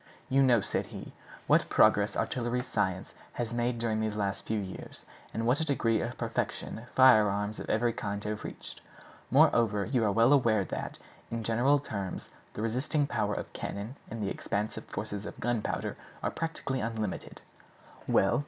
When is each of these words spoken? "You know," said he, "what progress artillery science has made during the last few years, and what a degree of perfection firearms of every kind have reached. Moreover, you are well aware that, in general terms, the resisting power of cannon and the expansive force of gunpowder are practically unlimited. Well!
"You 0.29 0.41
know," 0.41 0.61
said 0.61 0.87
he, 0.87 1.13
"what 1.45 1.69
progress 1.69 2.17
artillery 2.17 2.63
science 2.63 3.13
has 3.33 3.53
made 3.53 3.77
during 3.77 3.99
the 3.99 4.09
last 4.09 4.47
few 4.47 4.57
years, 4.57 5.05
and 5.31 5.45
what 5.45 5.59
a 5.59 5.63
degree 5.63 6.01
of 6.01 6.17
perfection 6.17 6.87
firearms 6.95 7.59
of 7.59 7.69
every 7.69 7.93
kind 7.93 8.23
have 8.23 8.43
reached. 8.43 8.81
Moreover, 9.29 9.85
you 9.85 10.03
are 10.03 10.11
well 10.11 10.33
aware 10.33 10.63
that, 10.65 10.97
in 11.29 11.43
general 11.43 11.77
terms, 11.77 12.29
the 12.55 12.63
resisting 12.63 13.05
power 13.05 13.35
of 13.35 13.53
cannon 13.53 13.95
and 14.09 14.23
the 14.23 14.31
expansive 14.31 14.85
force 14.85 15.13
of 15.13 15.39
gunpowder 15.39 15.97
are 16.23 16.31
practically 16.31 16.79
unlimited. 16.81 17.43
Well! 18.07 18.39